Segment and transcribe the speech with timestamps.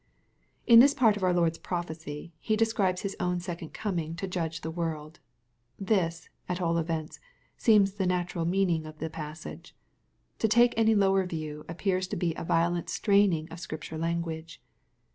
[0.65, 2.33] In this part of our Lord's prophecy.
[2.39, 5.19] He describes Hia own second coming, to judge the world.
[5.77, 7.19] This, at all events,
[7.55, 9.75] seems the natural meaning of the passage.
[10.39, 14.59] To take any lower view appears to be a violent straining of Scripture language.